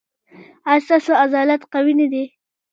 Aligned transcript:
ایا 0.69 0.83
ستاسو 0.85 1.11
عضلات 1.21 1.61
قوي 1.73 1.93
نه 1.99 2.07
دي؟ 2.11 2.23